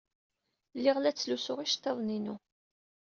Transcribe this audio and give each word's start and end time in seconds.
Lliɣ 0.77 0.97
la 0.99 1.11
ttlusuɣ 1.13 1.59
iceḍḍiḍen-inu. 1.61 2.35